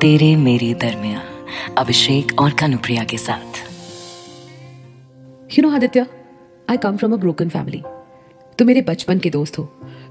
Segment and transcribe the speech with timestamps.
[0.00, 1.22] तेरे मेरे दरमिया
[1.78, 3.58] अभिषेक और कनुप्रिया के साथ।
[5.58, 6.06] You know Aditya
[6.70, 7.82] I come from a broken family
[8.58, 9.64] तुम मेरे बचपन के दोस्त हो।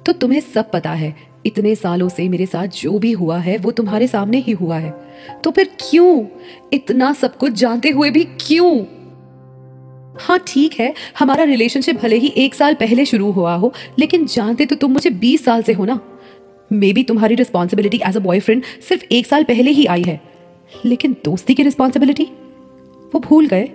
[0.05, 1.15] तो तुम्हें सब पता है,
[1.45, 4.93] इतने सालों से मेरे साथ जो भी हुआ है, वो तुम्हारे सामने ही हुआ है।
[5.43, 6.25] तो फिर क्यों
[6.73, 8.77] इतना सब कुछ जानते हुए भी क्यों?
[10.19, 14.65] हाँ ठीक है, हमारा रिलेशनशिप भले ही एक साल पहले शुरू हुआ हो, लेकिन जानते
[14.65, 15.99] तो तुम मुझे बीस साल से हो ना?
[16.71, 20.19] मे बी तुम्हारी रिस्पॉन्सिबिलिटी एज अ बॉयफ्रेंड सिर्फ़ एक साल पहले ही आई है।
[20.85, 22.23] लेकिन दोस्ती की रिस्पॉन्सिबिलिटी
[23.13, 23.69] वो भूल गए।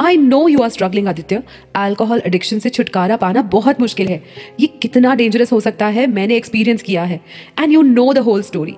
[0.00, 1.42] I know you are struggling Aditya.
[1.74, 4.22] Alcohol addiction से छुटकारा पाना बहुत मुश्किल है।
[4.60, 7.20] ये कितना डेंजरस हो सकता है, मैंने एक्सपीरियंस किया है।
[7.60, 8.76] And you know the whole story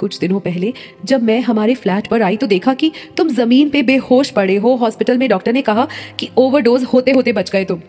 [0.00, 0.72] कुछ दिनों पहले
[1.04, 4.74] जब मैं हमारे फ्लैट पर आई तो देखा कि तुम ज़मीन पे बेहोश पड़े हो।
[4.74, 5.86] हॉस्पिटल में डॉक्टर ने कहा
[6.18, 7.80] कि ओवरडोज होते होते बच गए तुम।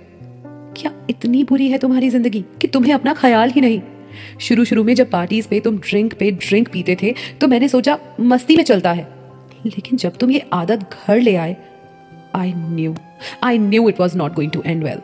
[0.77, 3.81] क्या इतनी बुरी है तुम्हारी ज़िंदगी कि तुम्हें अपना ख्याल ही नहीं?
[4.39, 7.97] शुरू शुरू में जब पार्टीज़ पे तुम ड्रिंक पे ड्रिंक पीते थे तो मैंने सोचा,
[8.19, 9.07] मस्ती में चलता है।
[9.65, 11.55] लेकिन जब तुम ये आदत घर ले आए
[12.35, 12.95] I knew
[13.43, 15.01] I knew it was not going to end well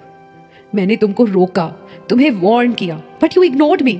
[0.75, 1.65] मैंने तुमको रोका,
[2.09, 3.99] तुम्हें वार्न किया but you ignored me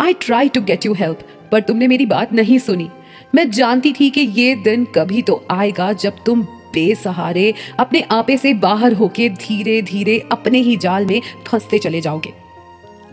[0.00, 2.88] I try to get you help पर तुमने मेरी बात नहीं सुनी।
[3.34, 6.42] मैं जानती थी कि ये दिन कभी तो आएगा जब तुम
[6.74, 12.32] बेसहारे अपने आपे से बाहर होके धीरे धीरे अपने ही जाल में फंसते चले जाओगे।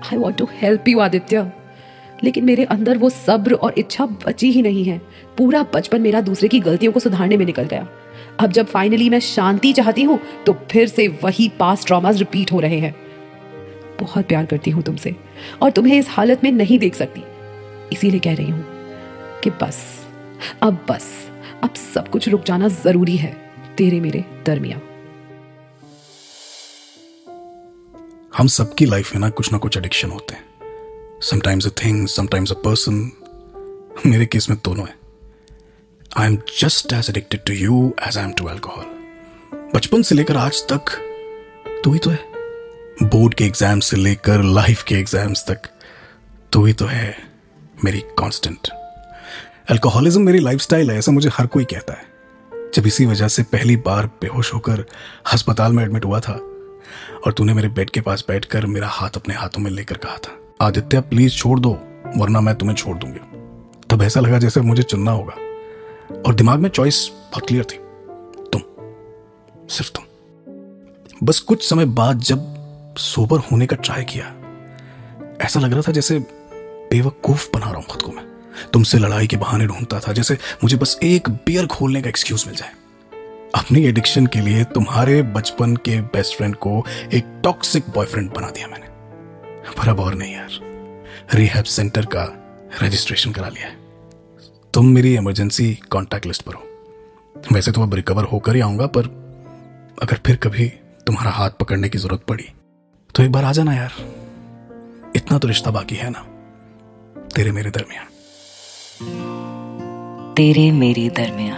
[0.04, 1.52] I want to help you Aditya
[2.24, 4.98] लेकिन मेरे अंदर वो सब्र और इच्छा बची ही नहीं है।
[5.38, 7.88] पूरा बचपन मेरा दूसरे की गलतियों को सुधारने में निकल गया।
[8.40, 12.60] अब जब फाइनली मैं शांति चाहती हूँ तो फिर से वही पास ट्रॉमास रिपीट हो
[12.60, 12.96] रहे हैं।
[14.00, 15.16] बहुत प्यार करती हूँ तुमसे,
[15.62, 17.24] और तुम्हें इस हालत में नहीं देख सकती।
[17.94, 18.66] इसीलिए कह रही हूँ
[19.44, 19.84] कि बस,
[20.62, 21.12] अब बस,
[21.64, 23.36] अब सब कुछ रुक जाना ज़रूरी है,
[23.78, 24.80] तेरे मेरे दरमिया
[28.42, 32.52] हम सबकी लाइफ में ना कुछ ना कुछ एडिक्शन होते हैं। Sometimes a thing sometimes
[32.52, 32.96] a person
[34.06, 34.96] मेरे केस में दोनों है।
[36.18, 40.38] I am just as addicted to you as I am to alcohol बचपन से लेकर
[40.38, 40.96] आज तक
[41.84, 42.20] तू ही तो है।
[43.04, 45.70] बोर्ड के एग्ज़ाम से लेकर लाइफ के एग्ज़ाम्स तक
[46.54, 47.16] तू ही तो है
[47.86, 48.70] मेरी कांस्टेंट
[49.70, 53.76] अल्कोहलिज्म मेरी लाइफस्टाइल है, ऐसा मुझे हर कोई कहता है। जब इसी वजह से पहली
[53.86, 54.86] बार बेहोश होकर
[55.34, 56.40] अस्पताल में एडमिट हुआ था
[57.26, 60.66] और तूने मेरे बेड के पास बैठकर मेरा हाथ अपने हाथों में लेकर कहा था,
[60.66, 61.72] आदित्य प्लीज़ छोड़ दो,
[62.18, 63.20] वरना मैं तुम्हें छोड़ दूँगी।
[63.90, 65.34] तब ऐसा लगा जैसे मुझे चुनना होगा।
[66.22, 67.78] और दिमाग में चॉइस बहुत क्लियर थी।
[68.50, 68.62] तुम,
[69.68, 70.06] सिर्फ़ तुम।
[71.24, 72.56] बस कुछ समय बाद जब
[72.98, 74.36] सोबर होने का ट्राई किया,
[75.42, 76.20] ऐसा लग रहा था जैसे
[76.92, 78.26] बेवकूफ़ बना रहा हूँ खुद को मैं।
[78.74, 82.56] तुमसे लड़ाई के बहाने ढूंढता था जैसे मुझे बस एक बियर खोलने का एक्सक्यूज मिल
[82.56, 82.72] जाए।
[83.56, 88.68] अपनी एडिक्शन के लिए तुम्हारे बचपन के बेस्ट फ्रेंड को एक टॉक्सिक बॉयफ्रेंड बना दिया
[88.68, 88.88] मैंने।
[89.74, 90.50] पर अब और नहीं यार।
[91.34, 92.24] रिहैब सेंटर का
[92.84, 93.76] रजिस्ट्रेशन करा लिया है।
[94.74, 96.64] तुम मेरी इमरजेंसी कॉन्टैक्ट लिस्ट पर हो।
[97.54, 99.06] वैसे तो अब रिकवर होकर ही आऊँगा, पर
[100.02, 100.68] अगर फिर कभी
[101.08, 102.46] तुम्हारा हाथ पकड़ने की ज़रूरत पड़ी
[103.16, 103.92] तो एक बार आ जाना यार।
[105.16, 106.20] इतना तो रिश्ता बाकी है ना,
[107.36, 108.06] तेरे मेरे दरमियान।
[110.38, 111.58] तेरे मेरे दरमिया